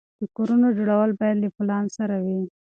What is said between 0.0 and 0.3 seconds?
د